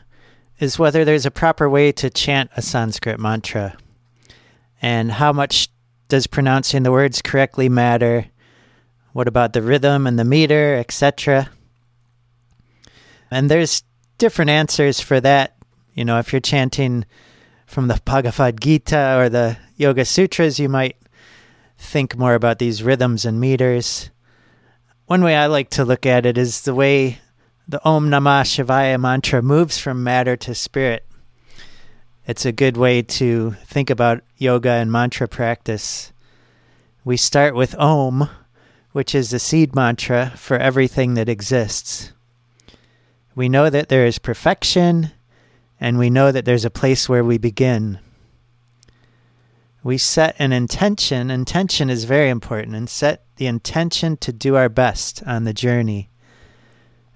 is 0.59 0.79
whether 0.79 1.05
there's 1.05 1.27
a 1.27 1.31
proper 1.31 1.69
way 1.69 1.93
to 1.93 2.09
chant 2.09 2.51
a 2.57 2.63
Sanskrit 2.63 3.21
mantra 3.21 3.77
and 4.83 5.13
how 5.13 5.33
much 5.33 5.69
does 6.09 6.27
pronouncing 6.27 6.83
the 6.83 6.93
words 6.93 7.23
correctly 7.23 7.69
matter? 7.69 8.27
What 9.13 9.29
about 9.29 9.53
the 9.53 9.63
rhythm 9.63 10.07
and 10.07 10.19
the 10.19 10.25
meter, 10.25 10.77
etc.? 10.77 11.51
And 13.31 13.51
there's 13.51 13.83
different 14.19 14.51
answers 14.51 15.01
for 15.01 15.21
that. 15.21 15.57
You 15.95 16.05
know, 16.05 16.19
if 16.19 16.33
you're 16.33 16.41
chanting 16.41 17.05
from 17.67 17.89
the 17.89 18.01
Bhagavad 18.05 18.61
Gita 18.61 19.17
or 19.19 19.29
the 19.29 19.59
Yoga 19.77 20.05
Sutras, 20.05 20.59
you 20.59 20.69
might 20.69 20.97
think 21.79 22.17
more 22.17 22.35
about 22.35 22.59
these 22.59 22.83
rhythms 22.83 23.25
and 23.25 23.41
meters. 23.41 24.11
One 25.07 25.23
way 25.23 25.37
I 25.37 25.47
like 25.47 25.71
to 25.71 25.85
look 25.85 26.07
at 26.07 26.27
it 26.27 26.39
is 26.39 26.63
the 26.63 26.75
way 26.75 27.19
the 27.69 27.85
Om 27.85 28.09
Namah 28.09 28.43
Shivaya 28.43 28.99
mantra 29.01 29.43
moves 29.43 29.79
from 29.79 30.03
matter 30.03 30.37
to 30.37 30.55
spirit. 30.55 31.05
It's 32.27 32.45
a 32.45 32.53
good 32.53 32.77
way 32.77 33.03
to 33.03 33.53
think 33.65 33.89
about 33.89 34.23
yoga 34.37 34.71
and 34.71 34.91
mantra 34.91 35.29
practice. 35.29 36.13
We 37.05 37.17
start 37.17 37.55
with 37.55 37.77
Om, 37.77 38.29
which 38.93 39.15
is 39.15 39.31
the 39.31 39.39
seed 39.39 39.75
mantra 39.77 40.33
for 40.37 40.57
everything 40.57 41.15
that 41.15 41.29
exists. 41.29 42.13
We 43.37 43.49
know 43.49 43.71
that 43.71 43.89
there 43.89 44.05
is 44.05 44.19
perfection, 44.19 45.13
and 45.79 45.97
we 45.97 46.11
know 46.11 46.33
that 46.33 46.45
there's 46.45 46.65
a 46.65 46.71
place 46.71 47.09
where 47.09 47.23
we 47.23 47.39
begin 47.39 48.01
we 49.87 49.97
set 49.97 50.35
an 50.41 50.53
intention. 50.53 51.31
Intention 51.31 51.89
is 51.89 52.05
very 52.05 52.29
important, 52.29 52.75
and 52.75 52.91
set 52.91 53.25
the 53.37 53.47
intention 53.47 54.17
to 54.17 54.33
do 54.33 54.57
our 54.57 54.69
best 54.69 55.23
on 55.25 55.45
the 55.45 55.55
journey. 55.55 56.11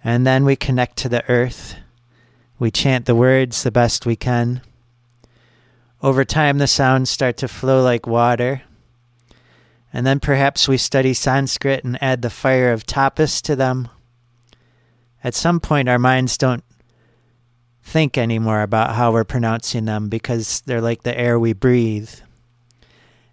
And 0.04 0.24
then 0.24 0.44
we 0.44 0.54
connect 0.54 0.96
to 0.98 1.08
the 1.08 1.28
earth. 1.28 1.74
We 2.60 2.70
chant 2.70 3.06
the 3.06 3.16
words 3.16 3.64
the 3.64 3.72
best 3.72 4.06
we 4.06 4.14
can. 4.14 4.60
Over 6.00 6.24
time, 6.24 6.58
the 6.58 6.68
sounds 6.68 7.10
start 7.10 7.36
to 7.38 7.48
flow 7.48 7.82
like 7.82 8.06
water. 8.06 8.62
And 9.92 10.06
then 10.06 10.20
perhaps 10.20 10.68
we 10.68 10.76
study 10.76 11.12
Sanskrit 11.12 11.82
and 11.82 12.00
add 12.00 12.22
the 12.22 12.30
fire 12.30 12.72
of 12.72 12.86
tapas 12.86 13.42
to 13.42 13.56
them. 13.56 13.88
At 15.22 15.34
some 15.34 15.60
point, 15.60 15.88
our 15.88 15.98
minds 15.98 16.38
don't 16.38 16.64
think 17.82 18.16
anymore 18.16 18.62
about 18.62 18.94
how 18.94 19.12
we're 19.12 19.24
pronouncing 19.24 19.84
them 19.84 20.08
because 20.08 20.62
they're 20.62 20.80
like 20.80 21.02
the 21.02 21.18
air 21.18 21.38
we 21.38 21.52
breathe. 21.52 22.10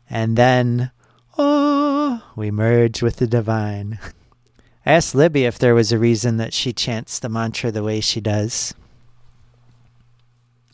And 0.10 0.38
then, 0.38 0.92
oh, 1.38 2.24
we 2.36 2.52
merge 2.52 3.02
with 3.02 3.18
the 3.18 3.28
divine. 3.28 4.00
I 4.86 4.94
asked 4.94 5.16
Libby 5.16 5.44
if 5.46 5.60
there 5.60 5.76
was 5.76 5.92
a 5.92 6.00
reason 6.00 6.38
that 6.38 6.54
she 6.54 6.72
chants 6.72 7.20
the 7.20 7.30
mantra 7.30 7.72
the 7.72 7.84
way 7.84 8.00
she 8.00 8.22
does. 8.22 8.74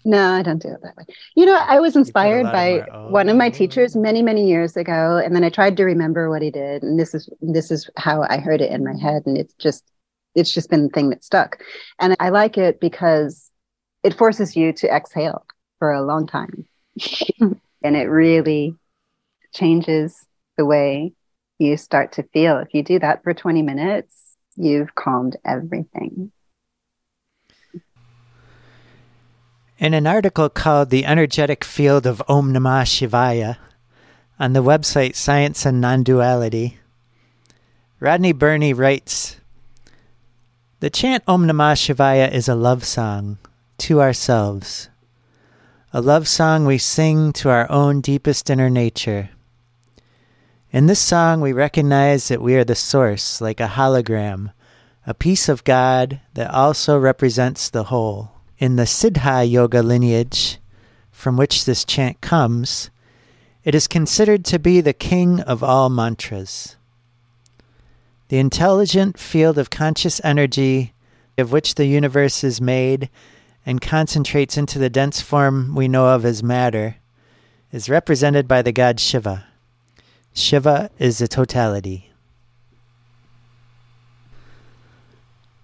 No, 0.05 0.33
I 0.33 0.41
don't 0.43 0.61
do 0.61 0.67
it 0.67 0.81
that 0.83 0.97
way. 0.97 1.05
You 1.35 1.45
know, 1.45 1.55
I 1.55 1.79
was 1.79 1.95
inspired 1.95 2.43
by 2.43 2.83
more, 2.91 3.09
one 3.09 3.29
of 3.29 3.37
my 3.37 3.47
"Oh." 3.47 3.51
teachers 3.51 3.95
many, 3.95 4.21
many 4.21 4.47
years 4.47 4.75
ago, 4.75 5.17
and 5.17 5.33
then 5.35 5.43
I 5.43 5.49
tried 5.49 5.77
to 5.77 5.85
remember 5.85 6.29
what 6.29 6.41
he 6.41 6.51
did, 6.51 6.83
and 6.83 6.99
this 6.99 7.13
is 7.13 7.29
this 7.41 7.71
is 7.71 7.89
how 7.95 8.23
I 8.29 8.37
heard 8.37 8.61
it 8.61 8.69
in 8.69 8.83
my 8.83 8.95
head, 8.95 9.23
and 9.25 9.37
it's 9.37 9.53
just 9.53 9.92
it's 10.35 10.53
just 10.53 10.69
been 10.69 10.83
the 10.83 10.89
thing 10.89 11.09
that 11.09 11.23
stuck, 11.23 11.61
and 11.99 12.15
I 12.19 12.29
like 12.29 12.57
it 12.57 12.79
because 12.79 13.51
it 14.03 14.17
forces 14.17 14.55
you 14.55 14.73
to 14.73 14.93
exhale 14.93 15.45
for 15.79 15.91
a 15.91 16.03
long 16.03 16.27
time, 16.27 16.65
and 17.39 17.95
it 17.95 18.09
really 18.09 18.75
changes 19.53 20.25
the 20.57 20.65
way 20.65 21.13
you 21.59 21.77
start 21.77 22.11
to 22.13 22.23
feel. 22.23 22.57
If 22.57 22.73
you 22.73 22.83
do 22.83 22.99
that 22.99 23.23
for 23.23 23.33
twenty 23.33 23.61
minutes, 23.61 24.35
you've 24.55 24.95
calmed 24.95 25.37
everything. 25.45 26.31
In 29.79 29.93
an 29.93 30.07
article 30.07 30.47
called 30.49 30.91
The 30.91 31.03
Energetic 31.03 31.63
Field 31.65 32.05
of 32.05 32.23
Om 32.29 32.53
Namah 32.53 32.85
Shivaya 32.85 33.57
on 34.39 34.53
the 34.53 34.63
website 34.63 35.15
Science 35.15 35.65
and 35.65 35.81
Non 35.81 36.03
Duality, 36.03 36.77
Rodney 37.99 38.31
Burney 38.31 38.71
writes 38.71 39.37
The 40.83 40.89
chant 40.89 41.23
Om 41.29 41.47
Namah 41.47 41.77
Shivaya 41.77 42.29
is 42.29 42.49
a 42.49 42.55
love 42.55 42.83
song 42.83 43.37
to 43.77 44.01
ourselves, 44.01 44.89
a 45.93 46.01
love 46.01 46.27
song 46.27 46.65
we 46.65 46.77
sing 46.77 47.31
to 47.39 47.47
our 47.47 47.71
own 47.71 48.01
deepest 48.01 48.49
inner 48.49 48.69
nature. 48.69 49.29
In 50.71 50.87
this 50.87 50.99
song, 50.99 51.39
we 51.39 51.53
recognize 51.53 52.27
that 52.27 52.41
we 52.41 52.55
are 52.55 52.65
the 52.65 52.75
source, 52.75 53.39
like 53.39 53.61
a 53.61 53.67
hologram, 53.79 54.51
a 55.07 55.13
piece 55.13 55.47
of 55.47 55.63
God 55.63 56.19
that 56.33 56.53
also 56.53 56.97
represents 56.97 57.69
the 57.69 57.85
whole. 57.85 58.33
In 58.57 58.75
the 58.75 58.83
Siddha 58.83 59.49
Yoga 59.49 59.81
lineage, 59.81 60.59
from 61.11 61.37
which 61.37 61.63
this 61.63 61.85
chant 61.85 62.19
comes, 62.19 62.89
it 63.63 63.73
is 63.73 63.87
considered 63.87 64.43
to 64.43 64.59
be 64.59 64.81
the 64.81 64.91
king 64.91 65.39
of 65.39 65.63
all 65.63 65.89
mantras. 65.89 66.75
The 68.33 68.39
intelligent 68.39 69.19
field 69.19 69.59
of 69.59 69.69
conscious 69.69 70.19
energy 70.23 70.95
of 71.37 71.51
which 71.51 71.75
the 71.75 71.85
universe 71.85 72.43
is 72.43 72.59
made 72.59 73.11
and 73.63 73.79
concentrates 73.79 74.57
into 74.57 74.79
the 74.79 74.89
dense 74.89 75.21
form 75.21 75.75
we 75.75 75.87
know 75.87 76.07
of 76.07 76.25
as 76.25 76.41
matter 76.41 76.95
is 77.71 77.91
represented 77.91 78.47
by 78.47 78.63
the 78.63 78.71
god 78.71 78.99
Shiva. 78.99 79.45
Shiva 80.33 80.89
is 80.97 81.19
the 81.19 81.27
totality. 81.27 82.09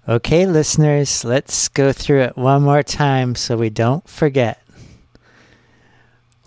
Okay, 0.08 0.46
listeners, 0.46 1.26
let's 1.26 1.70
go 1.70 1.92
through 1.92 2.22
it 2.22 2.38
one 2.38 2.62
more 2.62 2.84
time 2.84 3.34
so 3.34 3.58
we 3.58 3.72
don't 3.72 4.08
forget. 4.08 4.62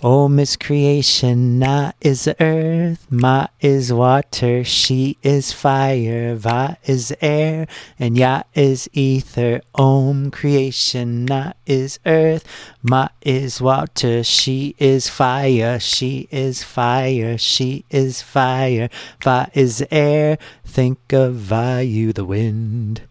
Oh, 0.04 0.24
Om 0.24 0.40
is 0.40 0.56
creation, 0.56 1.60
Na 1.60 1.92
is 2.00 2.28
earth, 2.40 3.06
Ma 3.08 3.46
is 3.60 3.92
water, 3.92 4.64
Shi 4.64 5.16
is 5.22 5.52
fire, 5.52 6.34
Va 6.34 6.76
is 6.84 7.14
air, 7.20 7.68
and 8.00 8.16
Ya 8.18 8.42
is 8.52 8.88
ether. 8.92 9.60
Om 9.76 10.32
creation, 10.32 11.24
Na 11.24 11.52
is 11.66 12.00
earth, 12.04 12.44
Ma 12.82 13.08
is 13.20 13.60
water, 13.60 14.24
Shi 14.24 14.74
is 14.78 15.08
fire, 15.08 15.78
Shi 15.78 16.26
is 16.32 16.64
fire, 16.64 17.38
Shi 17.38 17.84
is 17.90 18.22
fire, 18.22 18.88
Va 19.22 19.50
is 19.54 19.86
air. 19.92 20.36
Think 20.64 21.12
of 21.12 21.34
Va, 21.34 21.84
you 21.84 22.12
the 22.12 22.24
wind. 22.24 23.02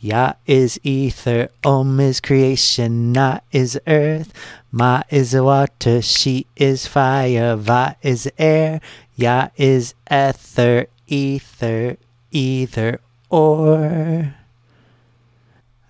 Ya 0.00 0.34
is 0.46 0.78
ether, 0.84 1.48
Om 1.64 1.98
is 1.98 2.20
creation, 2.20 3.12
Na 3.12 3.40
is 3.50 3.80
earth, 3.86 4.32
Ma 4.70 5.02
is 5.10 5.34
water, 5.34 6.00
Shi 6.00 6.46
is 6.54 6.86
fire, 6.86 7.56
Va 7.56 7.96
is 8.02 8.30
air, 8.38 8.80
Ya 9.16 9.48
is 9.56 9.94
ether, 10.10 10.86
ether, 11.08 11.96
either 12.30 13.00
or. 13.28 14.34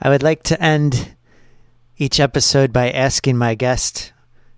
I 0.01 0.09
would 0.09 0.23
like 0.23 0.43
to 0.45 0.63
end 0.63 1.15
each 1.99 2.19
episode 2.19 2.73
by 2.73 2.91
asking 2.91 3.37
my 3.37 3.55
guest 3.55 4.13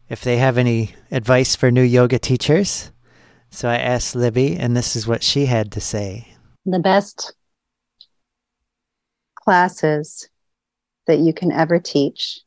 if 0.09 0.22
they 0.22 0.37
have 0.37 0.59
any 0.59 0.94
advice 1.11 1.57
for 1.57 1.70
new 1.72 1.83
yoga 1.83 2.18
teachers. 2.18 2.92
So 3.51 3.68
I 3.68 3.79
asked 3.79 4.14
Libby, 4.14 4.57
and 4.57 4.77
this 4.77 4.94
is 4.94 5.09
what 5.09 5.25
she 5.25 5.46
had 5.46 5.72
to 5.72 5.81
say. 5.81 6.37
the 6.64 6.79
best 6.79 7.35
classes 9.40 10.29
that 11.07 11.18
you 11.18 11.33
can 11.33 11.50
ever 11.53 11.79
teach 11.79 12.40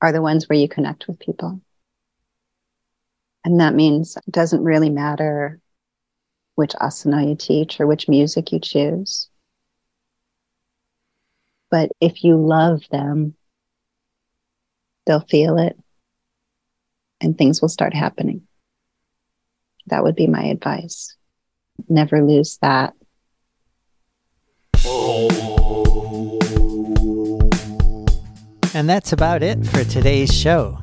are 0.00 0.12
the 0.12 0.22
ones 0.22 0.48
where 0.48 0.58
you 0.58 0.68
connect 0.68 1.08
with 1.08 1.18
people. 1.18 1.60
And 3.44 3.60
that 3.60 3.74
means 3.74 4.16
it 4.16 4.30
doesn't 4.30 4.64
really 4.64 4.90
matter 4.90 5.60
which 6.54 6.72
asana 6.72 7.28
you 7.28 7.36
teach 7.36 7.80
or 7.80 7.86
which 7.86 8.08
music 8.08 8.52
you 8.52 8.60
choose. 8.60 9.28
But 11.70 11.90
if 12.00 12.24
you 12.24 12.36
love 12.36 12.82
them, 12.90 13.34
they'll 15.06 15.20
feel 15.20 15.58
it 15.58 15.78
and 17.20 17.36
things 17.36 17.60
will 17.60 17.68
start 17.68 17.94
happening. 17.94 18.46
That 19.86 20.02
would 20.02 20.16
be 20.16 20.26
my 20.26 20.44
advice. 20.44 21.16
Never 21.88 22.22
lose 22.22 22.58
that 22.62 22.94
And 28.74 28.90
that's 28.90 29.12
about 29.12 29.42
it 29.42 29.66
for 29.66 29.84
today's 29.84 30.32
show. 30.32 30.78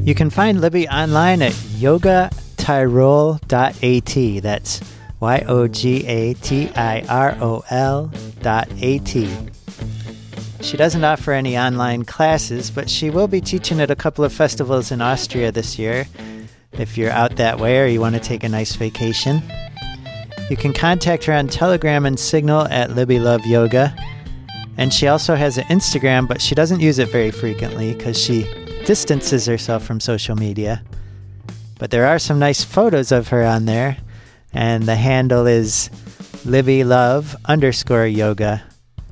You 0.00 0.14
can 0.14 0.30
find 0.30 0.60
Libby 0.60 0.88
online 0.88 1.42
at 1.42 1.52
yogatirol.at. 1.52 4.42
That's 4.42 4.80
Y 5.18 5.44
O 5.48 5.66
G 5.66 6.06
A 6.06 6.34
T 6.34 6.68
I 6.76 7.00
R 7.08 7.36
O 7.40 7.64
L 7.70 8.12
dot 8.40 8.68
A 8.80 9.00
T. 9.00 9.28
She 10.60 10.76
doesn't 10.76 11.02
offer 11.02 11.32
any 11.32 11.58
online 11.58 12.04
classes, 12.04 12.70
but 12.70 12.88
she 12.88 13.10
will 13.10 13.26
be 13.26 13.40
teaching 13.40 13.80
at 13.80 13.90
a 13.90 13.96
couple 13.96 14.24
of 14.24 14.32
festivals 14.32 14.92
in 14.92 15.02
Austria 15.02 15.50
this 15.50 15.76
year. 15.76 16.06
If 16.72 16.96
you're 16.96 17.10
out 17.10 17.34
that 17.36 17.58
way 17.58 17.80
or 17.80 17.86
you 17.86 18.00
want 18.00 18.14
to 18.14 18.20
take 18.20 18.44
a 18.44 18.48
nice 18.48 18.76
vacation, 18.76 19.42
you 20.48 20.56
can 20.56 20.72
contact 20.72 21.24
her 21.24 21.32
on 21.32 21.48
Telegram 21.48 22.06
and 22.06 22.18
Signal 22.18 22.68
at 22.68 22.92
Libby 22.92 23.18
Love 23.18 23.44
Yoga. 23.46 23.94
And 24.78 24.92
she 24.92 25.08
also 25.08 25.34
has 25.34 25.58
an 25.58 25.64
Instagram, 25.64 26.28
but 26.28 26.40
she 26.40 26.54
doesn't 26.54 26.80
use 26.80 26.98
it 26.98 27.08
very 27.08 27.30
frequently 27.30 27.94
because 27.94 28.18
she 28.18 28.42
distances 28.84 29.46
herself 29.46 29.84
from 29.84 30.00
social 30.00 30.36
media. 30.36 30.82
But 31.78 31.90
there 31.90 32.06
are 32.06 32.18
some 32.18 32.38
nice 32.38 32.62
photos 32.62 33.10
of 33.10 33.28
her 33.28 33.44
on 33.44 33.64
there, 33.64 33.96
and 34.52 34.84
the 34.84 34.96
handle 34.96 35.46
is 35.46 35.90
Libby 36.44 36.84
Love 36.84 37.34
underscore 37.46 38.06
yoga. 38.06 38.62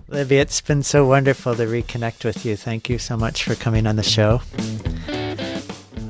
Libby, 0.08 0.36
it's 0.36 0.60
been 0.60 0.82
so 0.82 1.06
wonderful 1.06 1.56
to 1.56 1.64
reconnect 1.64 2.24
with 2.24 2.44
you. 2.46 2.56
Thank 2.56 2.88
you 2.88 2.98
so 2.98 3.16
much 3.16 3.42
for 3.42 3.54
coming 3.54 3.86
on 3.86 3.96
the 3.96 4.02
show. 4.02 4.38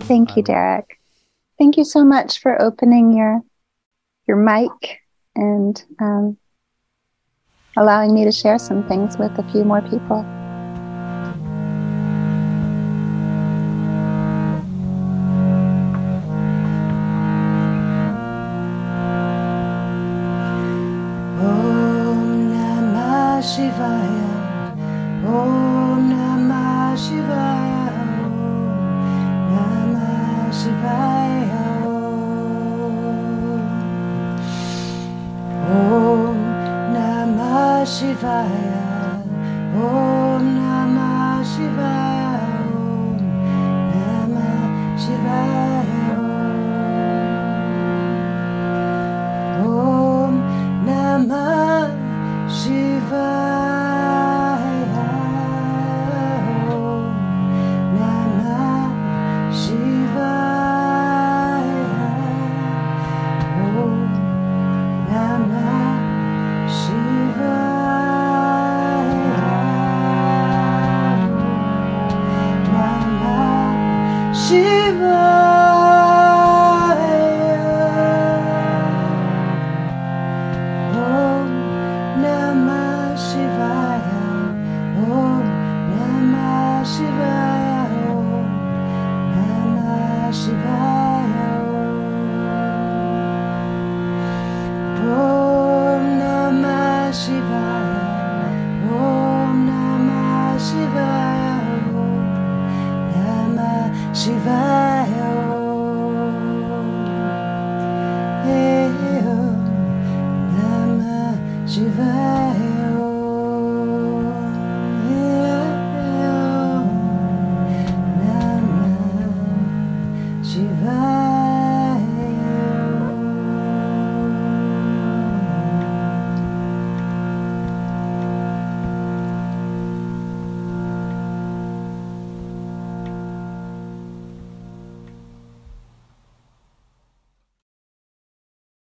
Thank 0.06 0.37
you, 0.37 0.42
Derek. 0.42 1.00
Thank 1.58 1.76
you 1.78 1.84
so 1.84 2.04
much 2.04 2.40
for 2.40 2.60
opening 2.60 3.16
your 3.16 3.40
your 4.26 4.37
mic 4.37 5.00
and 5.37 5.85
um, 6.01 6.37
allowing 7.77 8.14
me 8.14 8.25
to 8.25 8.33
share 8.33 8.59
some 8.59 8.87
things 8.88 9.16
with 9.18 9.37
a 9.38 9.53
few 9.53 9.64
more 9.64 9.83
people. 9.83 10.25